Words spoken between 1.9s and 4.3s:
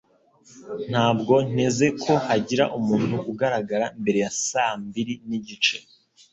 ko hagira umuntu ugaragara mbere